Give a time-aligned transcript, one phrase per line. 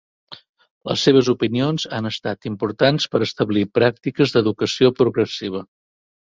[0.91, 5.67] Les seves opinions han estat importants per establir pràctiques d'educació progressiva.